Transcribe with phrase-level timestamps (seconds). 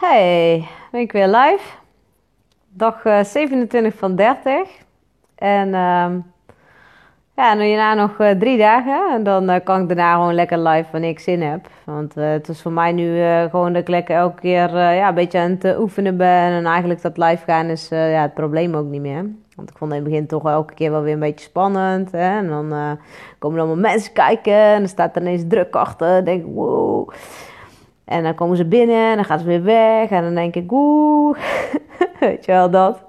[0.00, 1.64] Hey, ben ik weer live.
[2.68, 4.68] Dag uh, 27 van 30.
[5.34, 6.18] En ehm
[7.36, 9.12] ja, nu hierna nog uh, drie dagen.
[9.12, 11.68] En dan uh, kan ik daarna gewoon lekker live wanneer ik zin heb.
[11.84, 15.14] Want uh, het is voor mij nu gewoon dat ik lekker elke keer ja, een
[15.14, 16.52] beetje aan het oefenen ben.
[16.52, 19.26] En eigenlijk dat live gaan is ja, het probleem ook niet meer.
[19.56, 22.12] Want ik vond in het begin toch elke keer wel weer een beetje spannend.
[22.12, 22.38] Hè?
[22.38, 22.98] En dan
[23.38, 24.52] komen er allemaal mensen kijken.
[24.52, 26.08] En dan staat er ineens druk achter.
[26.08, 27.10] Dan denk ik, wow.
[28.10, 30.10] En dan komen ze binnen en dan gaan ze weer weg.
[30.10, 31.38] En dan denk ik, oeh,
[32.20, 33.02] weet je wel dat.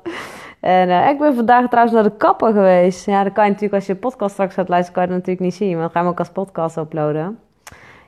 [0.60, 3.06] En uh, ik ben vandaag trouwens naar de kapper geweest.
[3.06, 5.46] Ja, dat kan je natuurlijk als je podcast straks gaat luisteren, kan je dat natuurlijk
[5.46, 5.72] niet zien.
[5.72, 7.40] Maar dan gaan we ook als podcast uploaden.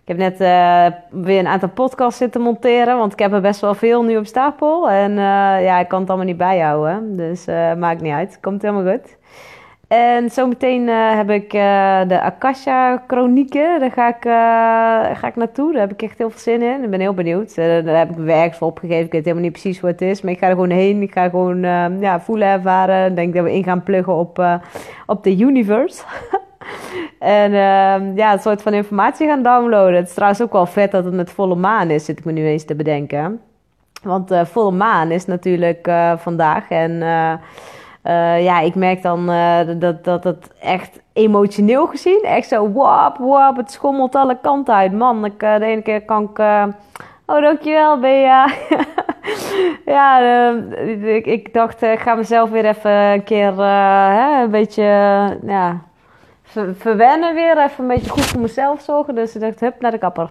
[0.02, 0.86] Ik heb net uh,
[1.24, 4.26] weer een aantal podcasts zitten monteren, want ik heb er best wel veel nu op
[4.26, 4.90] stapel.
[4.90, 5.18] En uh,
[5.64, 7.46] ja, ik kan het allemaal niet bijhouden, dus
[7.78, 8.38] maakt niet uit.
[8.42, 9.18] Komt helemaal goed.
[9.94, 13.80] En zometeen uh, heb ik uh, de Akasha Chronieken.
[13.80, 15.72] Daar ga ik, uh, ga ik naartoe.
[15.72, 16.84] Daar heb ik echt heel veel zin in.
[16.84, 17.56] Ik ben heel benieuwd.
[17.56, 19.06] daar heb ik werk voor opgegeven.
[19.06, 20.22] Ik weet helemaal niet precies wat het is.
[20.22, 21.02] Maar ik ga er gewoon heen.
[21.02, 21.60] Ik ga gewoon
[22.00, 23.10] ja, voelen, ervaren.
[23.10, 24.62] Ik denk dat we in gaan pluggen op,
[25.06, 26.04] op de universe.
[27.20, 29.96] en ehm, ja, een soort van informatie gaan downloaden.
[29.96, 32.06] Het is trouwens ook wel vet dat het met volle maan is.
[32.06, 33.42] Zit ik me nu eens te bedenken.
[34.04, 36.70] Want volle maan is natuurlijk vandaag.
[36.70, 37.02] En...
[38.04, 43.18] Uh, ja, ik merk dan uh, dat, dat het echt emotioneel gezien, echt zo wap,
[43.18, 44.92] wap, het schommelt alle kanten uit.
[44.92, 46.40] Man, ik, uh, de ene keer kan ik...
[47.26, 48.48] oh, dankjewel, Bea.
[49.86, 50.20] ja,
[51.04, 54.84] ik, ik, dacht, ik ga mezelf weer even een keer hè, een beetje...
[55.46, 55.82] ja,
[56.78, 57.58] verwennen weer.
[57.58, 59.16] Even een beetje goed voor mezelf zorgen.
[59.16, 60.30] Dus ik dacht, hup, naar de kapper.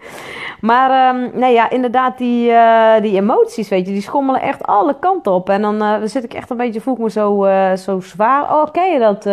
[0.60, 4.98] maar um, nee, ja, inderdaad, die, uh, die emoties, weet je, die schommelen echt alle
[4.98, 5.48] kanten op.
[5.48, 8.42] En dan uh, zit ik echt een beetje, voel ik me zo, uh, zo zwaar.
[8.42, 9.24] Oh, ken je dat,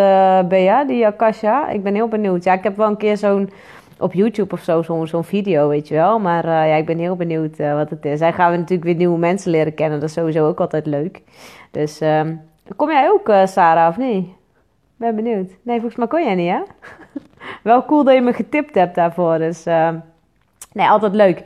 [0.49, 1.67] Bea, die Akasha?
[1.67, 2.43] Ik ben heel benieuwd.
[2.43, 3.49] Ja, ik heb wel een keer zo'n
[3.99, 6.19] op YouTube of zo, zo'n video, weet je wel.
[6.19, 8.19] Maar ja, ik ben heel benieuwd wat het is.
[8.19, 9.99] En gaan we natuurlijk weer nieuwe mensen leren kennen.
[9.99, 11.21] Dat is sowieso ook altijd leuk.
[11.71, 12.41] Dus um,
[12.75, 14.38] kom jij ook, Sarah, of niet?
[14.99, 15.51] Ben benieuwd.
[15.61, 16.61] Nee, volgens mij kon jij niet, hè?
[17.69, 19.37] Wel cool dat je me getipt hebt daarvoor.
[19.37, 19.89] Dus uh,
[20.73, 21.43] nee, altijd leuk.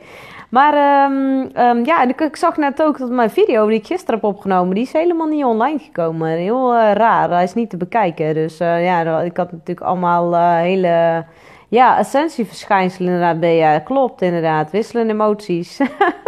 [0.48, 4.14] Maar um, um, ja, ik, ik, zag net ook dat mijn video die ik gisteren
[4.14, 6.28] heb opgenomen, die is helemaal niet online gekomen.
[6.28, 7.30] Heel uh, raar.
[7.30, 8.34] Hij is niet te bekijken.
[8.34, 11.24] Dus uh, ja, ik had natuurlijk allemaal hele
[11.68, 13.56] ja, essentieverschijnselen inderdaad bij.
[13.56, 14.70] Ja, klopt inderdaad.
[14.70, 15.80] Wisselende emoties.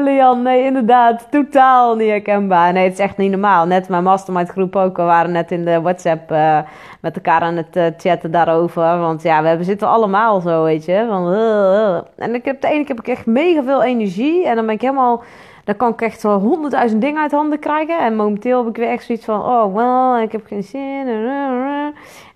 [0.00, 1.26] Lian, nee, inderdaad.
[1.30, 2.72] Totaal niet herkenbaar.
[2.72, 3.66] Nee, het is echt niet normaal.
[3.66, 4.96] Net mijn mastermind groep ook.
[4.96, 6.58] We waren net in de WhatsApp uh,
[7.00, 8.98] met elkaar aan het uh, chatten daarover.
[8.98, 11.04] Want ja, we hebben, zitten allemaal zo, weet je.
[11.08, 14.46] Van, uh, en ik heb, de ene keer heb echt mega veel energie.
[14.46, 15.22] En dan ben ik helemaal...
[15.64, 17.98] Dan kan ik echt wel honderdduizend dingen uit handen krijgen.
[17.98, 19.40] En momenteel heb ik weer echt zoiets van...
[19.42, 21.06] Oh, well, ik heb geen zin.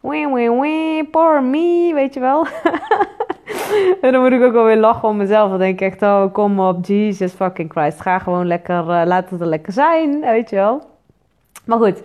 [0.01, 2.47] Wee, wee, wee, poor me, weet je wel.
[4.01, 5.51] en dan moet ik ook wel weer lachen om mezelf.
[5.51, 8.01] Dan denk ik echt, oh, kom op, Jesus fucking Christ.
[8.01, 10.83] Ga gewoon lekker, uh, laat het er lekker zijn, weet je wel.
[11.67, 12.03] Maar goed.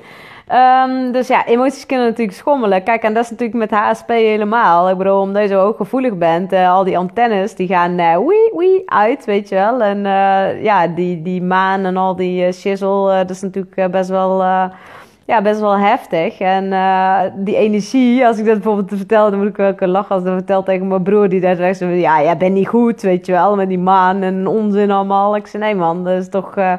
[0.52, 2.84] Um, dus ja, emoties kunnen natuurlijk schommelen.
[2.84, 4.90] Kijk, en dat is natuurlijk met HSP helemaal.
[4.90, 8.18] Ik bedoel, omdat je zo ook gevoelig bent, uh, al die antennes die gaan uh,
[8.18, 9.82] wee, wee uit, weet je wel.
[9.82, 10.04] En
[10.64, 14.44] ja, die, die maan en al die shizzle, dat is natuurlijk best wel
[15.30, 16.40] ja, best wel heftig.
[16.40, 20.20] En uh, die energie, als ik dat bijvoorbeeld vertel, dan moet ik wel lachen als
[20.20, 21.30] ik dat vertel tegen mijn broer.
[21.30, 24.48] Die daar zegt, ja, jij bent niet goed, weet je wel, met die maan en
[24.48, 25.36] onzin allemaal.
[25.36, 26.56] Ik zei, nee man, dat is toch...
[26.58, 26.74] Uh,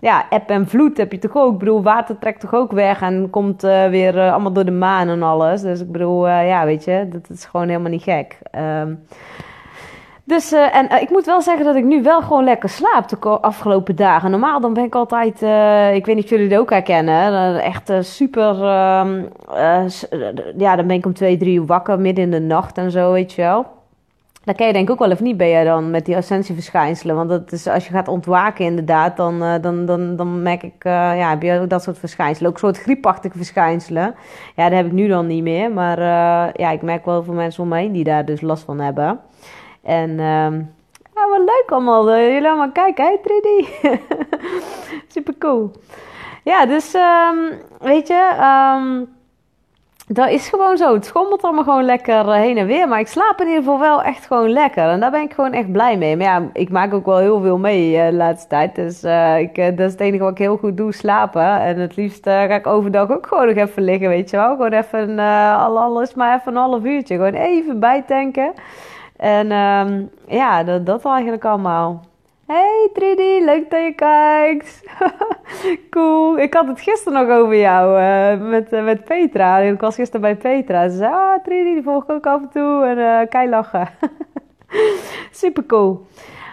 [0.00, 1.52] ja, eb en vloed heb je toch ook.
[1.52, 5.08] Ik bedoel, water trekt toch ook weg en komt uh, weer allemaal door de maan
[5.08, 5.60] en alles.
[5.60, 8.38] Dus ik bedoel, ja, weet je, dat is gewoon helemaal niet gek.
[8.82, 9.04] Um,
[10.26, 13.08] dus, uh, en uh, ik moet wel zeggen dat ik nu wel gewoon lekker slaap
[13.08, 14.30] de afgelopen dagen.
[14.30, 17.92] Normaal dan ben ik altijd, uh, ik weet niet of jullie het ook herkennen, echt
[18.00, 19.22] super, ehm,
[20.56, 23.12] ja, dan ben ik om twee, drie uur wakker midden in de nacht en zo,
[23.12, 23.66] weet je wel.
[24.44, 27.16] Dat ken je denk ik ook wel of niet ben je dan met die essentieverschijnselen.
[27.16, 31.28] Want dat is, als je gaat ontwaken inderdaad, dan, dan, dan, dan merk ik, ja,
[31.28, 32.50] heb je ook dat soort verschijnselen.
[32.50, 34.14] Ook soort griepachtige verschijnselen.
[34.56, 35.72] Ja, dat heb ik nu dan niet meer.
[35.72, 36.00] Maar
[36.60, 39.20] ja, ik merk wel veel mensen om me heen die daar dus last van hebben.
[39.86, 40.18] En
[41.16, 42.14] ja, wat leuk allemaal.
[42.14, 43.66] Uh, jullie allemaal kijken, hè, 3D.
[45.14, 45.70] Super cool.
[46.44, 48.30] Ja, dus um, weet je,
[48.76, 49.08] um,
[50.06, 50.94] dat is gewoon zo.
[50.94, 52.88] Het schommelt allemaal gewoon lekker eh, heen en weer.
[52.88, 54.88] Maar ik slaap in ieder geval wel echt gewoon lekker.
[54.88, 56.16] En daar ben ik gewoon echt blij mee.
[56.16, 58.74] Maar ja, ik maak ook wel heel veel mee uh, de laatste tijd.
[58.74, 59.04] Dus
[59.38, 61.60] ik, dat is het enige wat ik heel goed doe, slapen.
[61.60, 64.50] En het liefst ga ik overdag ook gewoon nog even liggen, weet je wel.
[64.50, 65.18] Gewoon even,
[65.58, 67.14] al alles maar even een half uurtje.
[67.14, 68.52] Gewoon even bijtanken.
[69.16, 72.04] En um, ja, dat, dat eigenlijk allemaal.
[72.46, 74.82] Hey Trudy, leuk dat je kijkt.
[75.90, 76.38] cool.
[76.38, 79.58] Ik had het gisteren nog over jou uh, met, uh, met Petra.
[79.58, 80.88] Ik was gisteren bij Petra.
[80.88, 82.84] Ze zei, ah Trudy, die volg ik ook af en toe.
[82.84, 83.88] En uh, kei lachen.
[85.42, 86.06] Super cool.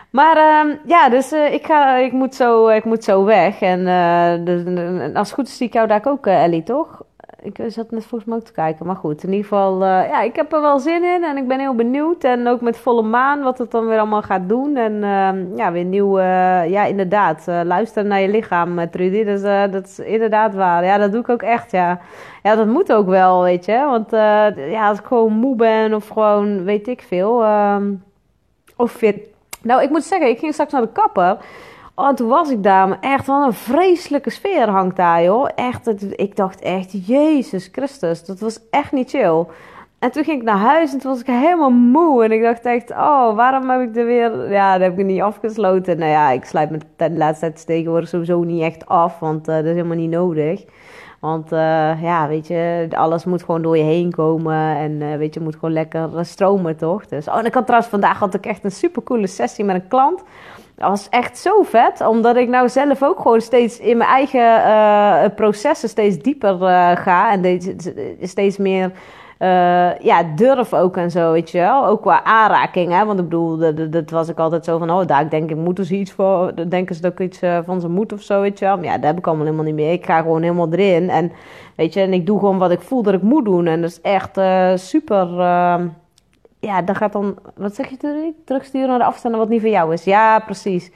[0.09, 3.62] Maar uh, ja, dus ik, ga, ik, moet zo, ik moet zo weg.
[3.62, 3.83] En
[4.45, 7.01] de, als het goed is zie ik jou daar ook, Ellie, toch?
[7.44, 8.86] Ik zat net volgens mij ook te kijken.
[8.86, 11.24] Maar goed, in ieder geval, uh, ja, ik heb er wel zin in.
[11.24, 12.24] En ik ben heel benieuwd.
[12.24, 14.75] En ook met volle maan, wat het dan weer allemaal gaat doen.
[14.75, 17.44] En uh, ja, weer nieuw, uh, ja, inderdaad.
[17.48, 19.24] luisteren naar je lichaam, Trudy.
[19.72, 20.84] Dat is inderdaad waar.
[20.84, 22.00] Ja, dat doe ik ook echt, ja.
[22.44, 23.86] Ja, dat moet ook wel, weet je.
[23.90, 24.12] Want
[24.72, 27.44] ja, als ik gewoon moe ben of gewoon, weet ik veel.
[27.44, 27.94] Ehm,
[28.75, 29.18] of fit.
[29.62, 31.38] Nou, ik moet zeggen, ik ging straks naar de kapper.
[31.95, 35.50] Oh, en toen was ik daar, maar echt wel een vreselijke sfeer hangt daar, joh.
[35.56, 39.45] Echt, ik dacht echt, Jezus Christus, dat was echt niet chill.
[40.04, 42.24] En toen ging ik naar huis en toen was ik helemaal moe.
[42.24, 44.51] En ik dacht echt, oh, waarom heb ik er weer...
[44.51, 45.98] Ja, dat heb ik niet afgesloten.
[45.98, 49.19] Nou ja, ik sluit me de laatste tijd tegenwoordig sowieso niet echt af.
[49.19, 50.66] Want uh, dat is helemaal niet nodig.
[51.24, 54.75] Want uh, ja, weet je, alles moet gewoon door je heen komen.
[54.75, 57.06] En uh, weet je, moet gewoon lekker stromen, toch?
[57.06, 59.88] Dus, oh, en ik had trouwens vandaag had ik echt een supercoole sessie met een
[59.88, 60.24] klant.
[60.75, 65.34] Dat was echt zo vet, omdat ik nou zelf ook gewoon steeds in mijn eigen
[65.34, 66.58] processen steeds dieper
[66.98, 67.60] ga en
[68.22, 68.92] steeds meer
[69.39, 71.85] uh, ja, durf ook en zo, weet je wel.
[71.85, 73.06] Ook qua aanraking, hè.
[73.06, 74.91] Want ik bedoel, dat, dat was ik altijd zo van...
[74.91, 76.69] oh, daar denk ik, moeten ze iets voor...
[76.69, 78.75] denken ze dat ik iets van ze moet of zo, weet je wel.
[78.75, 79.91] Maar ja, dat heb ik allemaal helemaal niet meer.
[79.91, 81.31] Ik ga gewoon helemaal erin en,
[81.75, 82.01] weet je...
[82.01, 83.65] en ik doe gewoon wat ik voel dat ik moet doen.
[83.65, 84.39] En dat is echt
[84.80, 85.27] super
[86.63, 88.33] ja, dan gaat dan, wat zeg je terug?
[88.45, 90.03] Terugsturen naar de afstanden wat niet van jou is.
[90.03, 90.91] Ja, precies.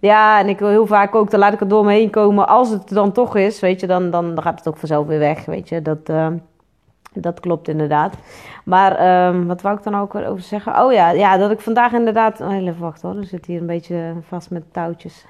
[0.00, 2.48] Ja, en ik wil heel vaak ook, dan laat ik het door me heen komen.
[2.48, 5.18] Als het dan toch is, weet je, dan, dan, dan gaat het ook vanzelf weer
[5.18, 5.82] weg, weet je.
[5.82, 6.12] Dat,
[7.14, 8.14] dat klopt inderdaad.
[8.64, 10.82] Maar um, wat wou ik dan ook over zeggen?
[10.84, 12.40] Oh ja, ja dat ik vandaag inderdaad...
[12.40, 15.24] Oh, even wachten hoor, er zit hier een beetje vast met touwtjes.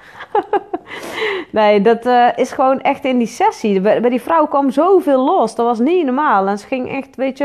[1.52, 3.80] nee, dat uh, is gewoon echt in die sessie.
[3.80, 5.54] Bij, die vrouw kwam zoveel los.
[5.54, 6.46] Dat was niet normaal.
[6.46, 7.44] En ze ging echt, weet je...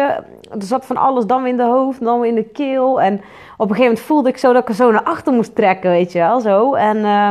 [0.51, 3.01] Er zat van alles dan weer in de hoofd, dan weer in de keel.
[3.01, 3.21] En op
[3.69, 6.11] een gegeven moment voelde ik zo dat ik er zo naar achter moest trekken, weet
[6.11, 6.39] je wel.
[6.39, 6.73] Zo.
[6.73, 6.97] En...
[6.97, 7.29] Uh,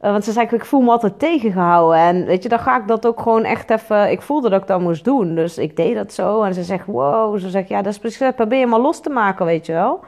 [0.00, 1.98] want ze zei, ik voel me altijd tegengehouden.
[1.98, 4.10] En weet je, dan ga ik dat ook gewoon echt even...
[4.10, 5.34] Ik voelde dat ik dat moest doen.
[5.34, 6.42] Dus ik deed dat zo.
[6.42, 7.38] En ze zegt, wow.
[7.38, 8.30] Ze zegt, ja, dat is precies...
[8.36, 10.00] Probeer je maar los te maken, weet je wel.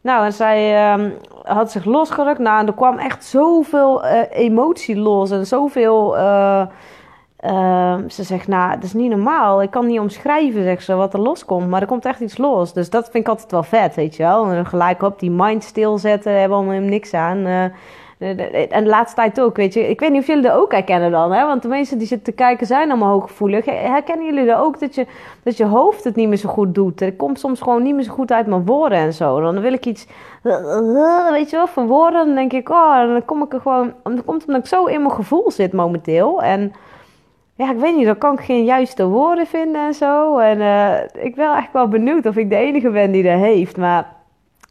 [0.00, 2.38] Nou, en zij um, had zich losgerukt.
[2.38, 5.30] Nou, en er kwam echt zoveel uh, emotie los.
[5.30, 6.16] En zoveel...
[6.16, 6.62] Uh,
[7.44, 9.62] uh, ze zegt, nou, dat is niet normaal.
[9.62, 11.68] Ik kan niet omschrijven, zegt ze, wat er loskomt.
[11.68, 12.72] Maar er komt echt iets los.
[12.72, 14.50] Dus dat vind ik altijd wel vet, weet je wel.
[14.50, 17.72] En gelijk op die mind stilzetten, hebben we allemaal niks aan.
[18.20, 19.88] En de laatste tijd ook, weet je.
[19.88, 21.46] Ik weet niet of jullie dat ook herkennen dan, hè?
[21.46, 23.64] Want de mensen die zitten te kijken zijn allemaal hooggevoelig.
[23.64, 25.06] Herkennen jullie dat ook, dat je,
[25.42, 27.00] dat je hoofd het niet meer zo goed doet?
[27.00, 29.40] Ik kom soms gewoon niet meer zo goed uit mijn woorden en zo.
[29.40, 30.06] Dan wil ik iets,
[31.30, 32.26] weet je wel, van woorden.
[32.26, 33.92] Dan denk ik, oh, dan kom ik er gewoon...
[34.02, 36.42] Dan komt omdat ik zo in mijn gevoel zit momenteel.
[36.42, 36.72] En
[37.54, 40.38] ja, ik weet niet, dan kan ik geen juiste woorden vinden en zo.
[40.38, 43.76] En uh, ik ben echt wel benieuwd of ik de enige ben die dat heeft,
[43.76, 44.18] maar...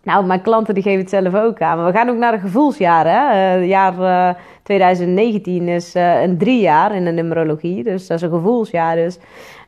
[0.03, 1.77] Nou, mijn klanten die geven het zelf ook aan.
[1.77, 3.11] Maar we gaan ook naar de gevoelsjaren.
[3.11, 3.57] Hè?
[3.57, 4.29] Uh, jaar uh,
[4.63, 7.83] 2019 is uh, een drie jaar in de numerologie.
[7.83, 8.95] Dus dat is een gevoelsjaar.
[8.95, 9.19] Dus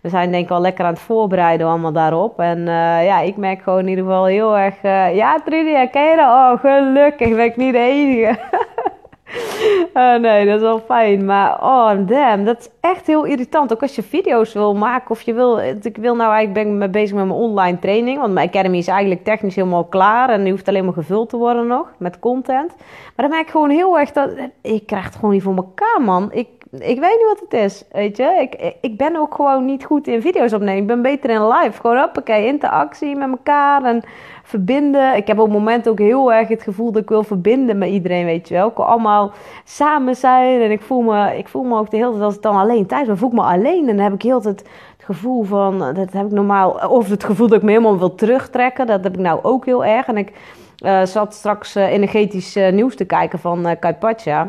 [0.02, 2.40] we zijn denk ik al lekker aan het voorbereiden allemaal daarop.
[2.40, 2.66] En
[3.04, 4.82] ja, ik merk gewoon in ieder geval heel erg...
[5.16, 6.28] ja, Trudy, ken je dat?
[6.28, 8.40] Oh, gelukkig ben ik niet de enige.
[9.94, 11.26] Uh, nee, dat is wel fijn.
[11.26, 13.74] Maar oh damn, dat is echt heel irritant.
[13.74, 15.60] Ook als je video's wil maken of je wil...
[15.82, 18.20] Ik wil nou eigenlijk ben bezig met mijn online training.
[18.20, 20.30] Want mijn academy is eigenlijk technisch helemaal klaar.
[20.30, 22.76] En die hoeft alleen maar gevuld te worden nog met content.
[23.16, 24.30] Maar dan merk ik gewoon heel erg dat...
[24.62, 26.30] Ik krijg het gewoon niet voor elkaar, man.
[26.32, 28.38] Ik, ik weet niet wat het is, weet je.
[28.42, 30.82] Ik, ik ben ook gewoon niet goed in video's opnemen.
[30.82, 31.82] Ik ben beter in live.
[31.82, 34.04] Gewoon hoppakee, interactie met elkaar en
[34.52, 35.16] verbinden.
[35.16, 37.90] Ik heb op het moment ook heel erg het gevoel dat ik wil verbinden met
[37.90, 38.68] iedereen, weet je wel.
[38.68, 39.32] Ik wil allemaal
[39.64, 42.42] samen zijn en ik voel me, ik voel me ook de hele tijd als ik
[42.42, 43.90] dan alleen thuis ben, voel ik me alleen.
[43.90, 44.64] En dan heb ik heel het
[44.98, 48.88] gevoel van, dat heb ik normaal, of het gevoel dat ik me helemaal wil terugtrekken.
[48.88, 50.08] Dat heb ik nou ook heel erg.
[50.08, 50.32] En ik
[50.86, 54.42] uh, zat straks uh, energetisch uh, nieuws te kijken van uh.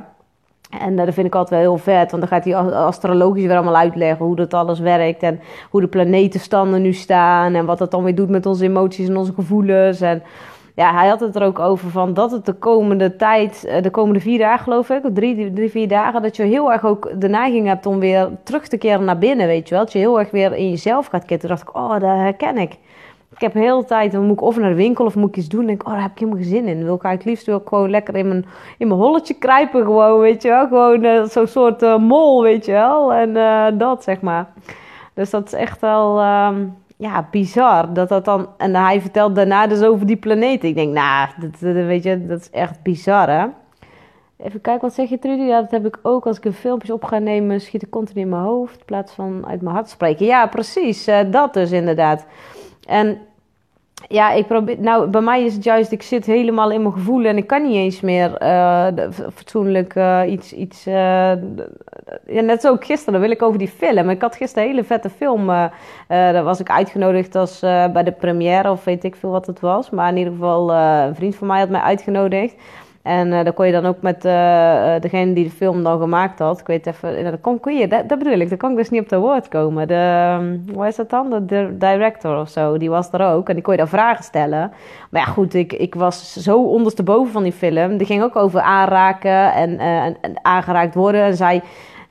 [0.81, 3.77] En dat vind ik altijd wel heel vet, want dan gaat hij astrologisch weer allemaal
[3.77, 8.05] uitleggen hoe dat alles werkt en hoe de planetenstanden nu staan en wat dat dan
[8.05, 10.01] weer doet met onze emoties en onze gevoelens.
[10.01, 10.23] En
[10.75, 13.91] ja, hij had het er ook over van dat het de komende tijd, eh, de
[13.91, 17.13] komende vier dagen geloof ik, of drie, drie, vier dagen, dat je heel erg ook
[17.21, 19.85] de neiging hebt om weer terug te keren naar binnen, weet je wel.
[19.85, 21.49] Dat je heel erg weer in jezelf gaat kitten.
[21.49, 22.79] Toen dacht ik, oh, dat herken ik.
[23.43, 25.37] Ik heb heel de tijd, dan moet ik of naar de winkel of moet ik
[25.37, 25.59] iets doen.
[25.59, 26.85] Dan denk ik, oh, daar heb ik helemaal geen zin in.
[26.85, 28.45] Wil ik eigenlijk liefst ik gewoon lekker in mijn,
[28.79, 30.67] in mijn holletje kruipen gewoon, weet je wel.
[30.67, 33.13] Gewoon uh, zo'n soort uh, mol, weet je wel.
[33.13, 34.47] En uh, dat, zeg maar.
[35.15, 37.93] Dus dat is echt wel, um, ja, bizar.
[37.93, 40.65] Dat dat dan, en hij vertelt daarna dus over die planeet.
[40.65, 43.47] Ik denk, nou, dat, dat, weet je, dat is echt bizar, hè.
[44.37, 45.43] Even kijken, wat zeg je Trudy?
[45.43, 48.21] Ja, dat heb ik ook als ik een filmpje op ga nemen, schiet ik continu
[48.21, 50.27] in mijn hoofd in plaats van uit mijn hart spreken.
[50.27, 52.27] Ja, precies, dat dus inderdaad.
[52.89, 53.19] En
[54.09, 54.81] ja, ik probeer.
[54.81, 57.63] Nou, bij mij is het juist, ik zit helemaal in mijn gevoel en ik kan
[57.63, 58.87] niet eens meer uh,
[59.35, 60.53] fatsoenlijk uh, iets.
[60.53, 60.95] iets uh,
[62.27, 64.11] ja, net zo gisteren, dan wil ik over die film.
[64.11, 65.47] Ik had gisteren een hele vette film.
[66.07, 69.91] daar was ik uitgenodigd als bij de première, of weet ik veel wat het was.
[69.91, 72.55] Maar in ieder geval, een vriend van mij had mij uitgenodigd.
[73.03, 76.39] En uh, dan kon je dan ook met uh, degene die de film dan gemaakt
[76.39, 76.61] had.
[76.61, 78.91] Ik weet even, dat, kon, kon je, dat, dat, bedoel ik, daar kan ik dus
[78.91, 79.89] niet op de woord komen.
[79.89, 81.47] De, is dat dan?
[81.47, 83.49] De, director of zo, die was er ook.
[83.49, 84.73] En die kon je dan vragen stellen.
[85.11, 87.97] Maar ja, goed, ik, ik was zo ondersteboven van die film.
[87.97, 91.23] Die ging ook over aanraken en, en aangeraakt worden.
[91.23, 91.63] En zij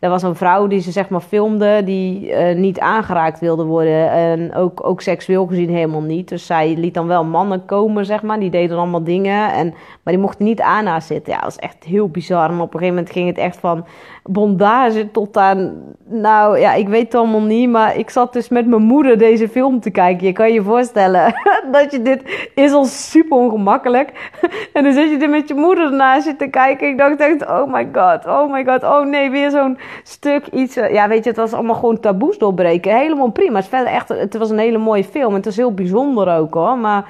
[0.01, 4.11] er was een vrouw die ze zeg maar filmde, die uh, niet aangeraakt wilde worden.
[4.11, 6.29] En ook, ook seksueel gezien helemaal niet.
[6.29, 8.39] Dus zij liet dan wel mannen komen, zeg maar.
[8.39, 9.51] Die deden allemaal dingen.
[9.51, 9.67] En,
[10.03, 11.33] maar die mochten niet aan haar zitten.
[11.33, 12.51] Ja, dat is echt heel bizar.
[12.51, 13.85] Maar op een gegeven moment ging het echt van
[14.23, 15.73] bondage tot aan...
[16.05, 17.69] Nou ja, ik weet het allemaal niet.
[17.69, 20.27] Maar ik zat dus met mijn moeder deze film te kijken.
[20.27, 21.33] Je kan je voorstellen
[21.71, 24.31] dat je dit is al super ongemakkelijk.
[24.73, 26.87] en dan zit je er met je moeder ernaast zitten kijken.
[26.87, 28.83] Ik dacht echt, oh my god, oh my god.
[28.83, 30.75] Oh nee, weer zo'n stuk iets.
[30.75, 32.97] Eh, ja, weet je, het was allemaal gewoon taboes doorbreken.
[32.97, 33.57] Helemaal prima.
[33.57, 35.33] Het, verder echt, het was een hele mooie film.
[35.33, 36.77] Het is heel bijzonder ook hoor.
[36.77, 37.09] Maar.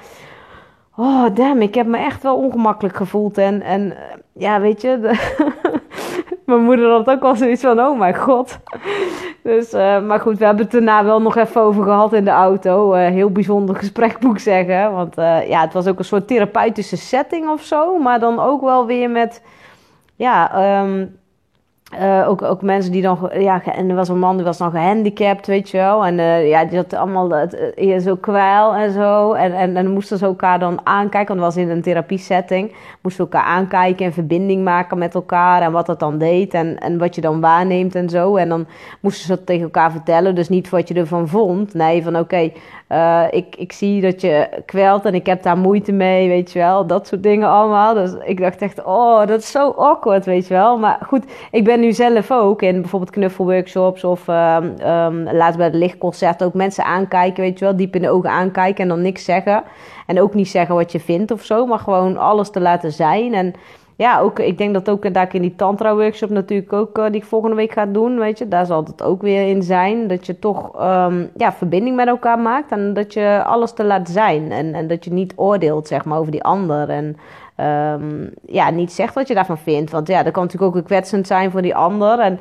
[0.95, 3.37] Oh, damn, ik heb me echt wel ongemakkelijk gevoeld.
[3.37, 4.97] En, en eh, ja, weet je,
[6.45, 8.59] mijn moeder had ook wel zoiets van: oh mijn god.
[9.43, 12.31] Dus, uh, maar goed, we hebben het daarna wel nog even over gehad in de
[12.31, 12.93] auto.
[12.93, 14.91] Heel bijzonder gesprek, moet ik zeggen.
[14.93, 15.15] Want
[15.47, 17.97] ja, het was ook een soort therapeutische setting of zo.
[17.97, 19.43] Maar dan ook wel weer met,
[20.15, 21.19] ja, um,
[21.99, 24.71] uh, ook, ook mensen die dan, ja, en er was een man die was dan
[24.71, 26.05] gehandicapt, weet je wel.
[26.05, 29.33] En uh, ja, had allemaal het, uh, zo kwijl en zo.
[29.33, 32.75] En, en, en moesten ze elkaar dan aankijken, want was in een therapie setting.
[33.01, 36.53] Moesten elkaar aankijken en verbinding maken met elkaar en wat dat dan deed.
[36.53, 38.35] En, en wat je dan waarneemt en zo.
[38.35, 38.65] En dan
[38.99, 40.35] moesten ze dat tegen elkaar vertellen.
[40.35, 41.73] Dus niet wat je ervan vond.
[41.73, 42.51] Nee, van oké,
[43.29, 46.87] ik, ik zie dat je kwelt en ik heb daar moeite mee, weet je wel.
[46.87, 47.93] Dat soort dingen allemaal.
[47.93, 50.77] Dus ik dacht echt, oh, dat is zo awkward, weet je wel.
[50.77, 54.35] Maar goed, ik ben nu zelf ook in bijvoorbeeld knuffelworkshops of um,
[54.87, 58.29] um, laatst bij het lichtconcert ook mensen aankijken, weet je wel, diep in de ogen
[58.29, 59.63] aankijken en dan niks zeggen.
[60.05, 63.33] En ook niet zeggen wat je vindt of zo, maar gewoon alles te laten zijn.
[63.33, 63.53] En
[64.01, 67.15] ja, ook, ik denk dat ook daar in die tantra workshop natuurlijk ook, uh, die
[67.15, 70.07] ik volgende week ga doen, weet je, daar zal het ook weer in zijn.
[70.07, 74.13] Dat je toch um, ja, verbinding met elkaar maakt en dat je alles te laten
[74.13, 74.51] zijn.
[74.51, 76.89] En, en dat je niet oordeelt, zeg maar, over die ander.
[76.89, 77.17] En
[77.57, 79.91] um, ja, niet zegt wat je daarvan vindt.
[79.91, 82.19] Want ja, dat kan natuurlijk ook kwetsend zijn voor die ander.
[82.19, 82.39] En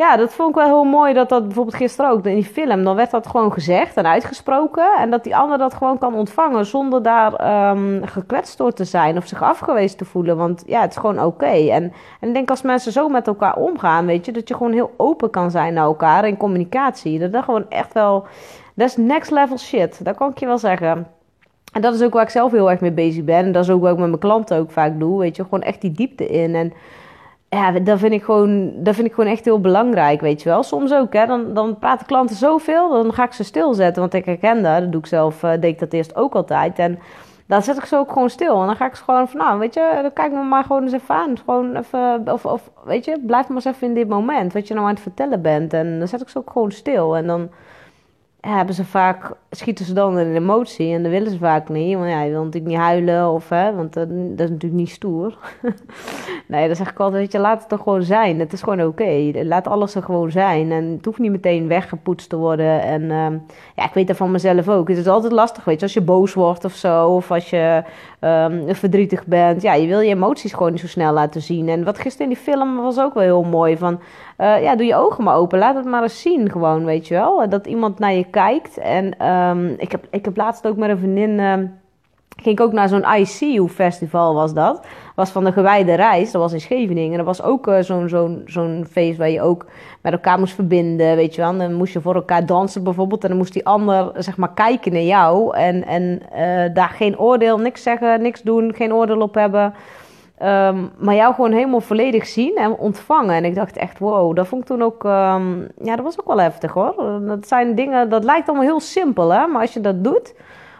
[0.00, 2.84] ja, dat vond ik wel heel mooi dat dat bijvoorbeeld gisteren ook in die film,
[2.84, 4.96] dan werd dat gewoon gezegd en uitgesproken.
[4.98, 9.16] En dat die ander dat gewoon kan ontvangen zonder daar um, gekwetst door te zijn
[9.16, 10.36] of zich afgewezen te voelen.
[10.36, 11.46] Want ja, het is gewoon oké.
[11.46, 14.72] En, en ik denk als mensen zo met elkaar omgaan, weet je, dat je gewoon
[14.72, 17.18] heel open kan zijn naar elkaar in communicatie.
[17.18, 18.26] Dat dat gewoon echt wel,
[18.74, 20.04] dat is next level shit.
[20.04, 21.06] Dat kan ik je wel zeggen.
[21.72, 23.44] En dat is ook waar ik zelf heel erg mee bezig ben.
[23.44, 25.18] En dat is ook wat ik met mijn klanten ook vaak doe.
[25.18, 26.54] Weet je, gewoon echt die diepte in.
[26.54, 26.72] En
[27.48, 30.62] ja, dat vind ik gewoon, dat vind ik gewoon echt heel belangrijk, weet je wel.
[30.62, 31.26] Soms ook, hè.
[31.26, 34.02] Dan, dan praten klanten zoveel, dan ga ik ze stilzetten.
[34.02, 34.80] Want ik herken dat.
[34.80, 36.78] Dat doe ik zelf, uh, deed ik dat eerst ook altijd.
[36.78, 36.98] En
[37.46, 38.60] dan zet ik ze ook gewoon stil.
[38.60, 40.82] En dan ga ik ze gewoon van, nou, weet je, dan kijk me maar gewoon
[40.82, 41.38] eens even aan.
[41.38, 44.52] Gewoon even, of, of weet je, blijf maar eens even in dit moment.
[44.52, 45.72] Wat je nou aan het vertellen bent.
[45.72, 47.16] En dan zet ik ze ook gewoon stil.
[47.16, 47.50] En dan
[48.40, 51.96] hebben ze vaak, schieten ze dan in een emotie en dat willen ze vaak niet.
[51.96, 54.90] Want ja, je wil natuurlijk niet huilen of hè, want dat, dat is natuurlijk niet
[54.90, 55.38] stoer.
[56.48, 58.40] nee, dan zeg ik altijd, weet je, laat het er gewoon zijn.
[58.40, 59.30] Het is gewoon oké.
[59.44, 60.72] Laat alles er gewoon zijn.
[60.72, 62.82] En het hoeft niet meteen weggepoetst te worden.
[62.82, 63.26] En uh,
[63.76, 64.88] ja, ik weet dat van mezelf ook.
[64.88, 67.08] Het is altijd lastig, weet je, als je boos wordt of zo.
[67.08, 67.82] Of als je
[68.20, 69.62] um, verdrietig bent.
[69.62, 71.68] Ja, je wil je emoties gewoon niet zo snel laten zien.
[71.68, 73.76] En wat gisteren in die film was ook wel heel mooi.
[73.76, 74.00] Van,
[74.38, 75.58] uh, ja, doe je ogen maar open.
[75.58, 77.48] Laat het maar eens zien gewoon, weet je wel.
[77.48, 78.78] Dat iemand naar je kijkt.
[78.78, 79.14] En
[79.48, 81.30] um, ik, heb, ik heb laatst ook met een vriendin...
[81.30, 81.54] Uh,
[82.42, 84.86] ging ik ook naar zo'n ICU-festival was dat.
[85.14, 86.30] Was van de gewijde reis.
[86.30, 87.16] Dat was in Scheveningen.
[87.16, 89.66] Dat was ook uh, zo'n zo'n zo'n feest waar je ook
[90.02, 91.56] met elkaar moest verbinden, weet je wel.
[91.56, 93.22] dan moest je voor elkaar dansen bijvoorbeeld.
[93.22, 95.56] En dan moest die ander, zeg maar, kijken naar jou.
[95.56, 99.74] En, en uh, daar geen oordeel, niks zeggen, niks doen, geen oordeel op hebben.
[100.42, 103.34] Um, maar jou gewoon helemaal volledig zien en ontvangen.
[103.34, 105.04] En ik dacht echt, wow, dat vond ik toen ook...
[105.04, 107.20] Um, ja, dat was ook wel heftig hoor.
[107.26, 109.46] Dat zijn dingen, dat lijkt allemaal heel simpel hè.
[109.46, 110.34] Maar als je dat doet,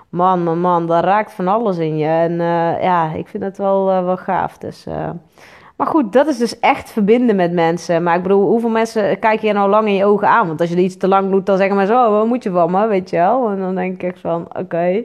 [0.08, 2.06] man, man, man, dat raakt van alles in je.
[2.06, 4.58] En uh, ja, ik vind het wel, uh, wel gaaf.
[4.58, 4.86] Dus...
[4.86, 5.10] Uh,
[5.76, 8.02] maar goed, dat is dus echt verbinden met mensen.
[8.02, 10.46] Maar ik bedoel, hoeveel mensen kijk je nou lang in je ogen aan?
[10.46, 12.70] Want als je iets te lang doet, dan zeggen mensen, oh, wat moet je van
[12.70, 13.48] me, weet je wel?
[13.48, 15.04] En dan denk ik echt van, oké.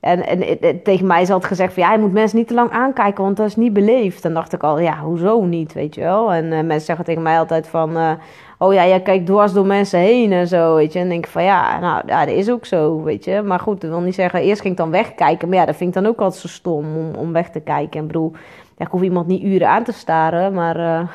[0.00, 2.70] En, en, tegen mij is altijd gezegd van ja, je moet mensen niet te lang
[2.70, 4.22] aankijken, want dat is niet beleefd.
[4.22, 6.32] Dan dacht ik al, ja, hoezo niet, weet je wel.
[6.32, 8.18] En mensen zeggen tegen mij altijd van,
[8.62, 10.98] oh ja, jij kijkt dwars door mensen heen en zo, weet je.
[10.98, 13.42] En denk ik van ja, nou, ja, dat is ook zo, weet je.
[13.42, 15.48] Maar goed, dat wil niet zeggen, eerst ging ik dan wegkijken.
[15.48, 18.00] Maar ja, dat vind ik dan ook altijd zo stom om, om weg te kijken.
[18.00, 18.32] En bedoel,
[18.80, 21.08] ja, ik hoef iemand niet uren aan te staren, maar uh,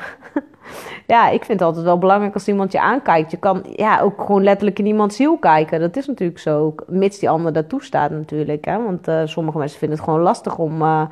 [1.14, 3.30] ja, ik vind het altijd wel belangrijk als iemand je aankijkt.
[3.30, 5.80] Je kan ja, ook gewoon letterlijk in iemands ziel kijken.
[5.80, 8.64] Dat is natuurlijk zo, mits die ander dat toestaat natuurlijk.
[8.64, 8.82] Hè?
[8.82, 10.82] Want uh, sommige mensen vinden het gewoon lastig om...
[10.82, 11.02] Uh,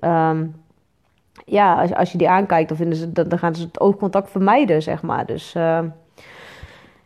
[0.00, 0.54] um,
[1.44, 4.82] ja, als, je die aankijkt, dan, vinden ze, dan, dan gaan ze het oogcontact vermijden,
[4.82, 5.26] zeg maar.
[5.26, 5.54] Dus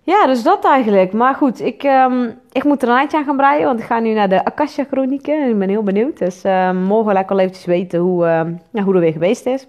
[0.05, 1.13] ja, dus dat eigenlijk.
[1.13, 3.99] Maar goed, ik, um, ik moet er een eindje aan gaan breien, want ik ga
[3.99, 5.43] nu naar de Akasha Chronieken.
[5.43, 6.19] En ik ben heel benieuwd.
[6.19, 8.25] Dus uh, morgen lekker wel eventjes weten hoe,
[8.73, 9.67] uh, hoe er weer geweest is.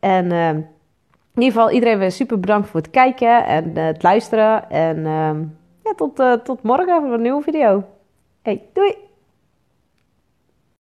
[0.00, 0.32] En
[1.34, 4.70] in ieder geval iedereen weer super bedankt voor het kijken en het luisteren.
[4.70, 5.02] En
[5.84, 7.84] ja, tot, tot morgen voor een nieuwe video.
[8.42, 9.11] Hey, doei!